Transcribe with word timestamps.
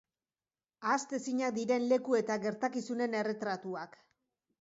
Ahaztezinak 0.85 1.53
diren 1.57 1.85
leku 1.91 2.17
eta 2.21 2.37
gertakizunen 2.47 3.19
erretratuak. 3.21 3.99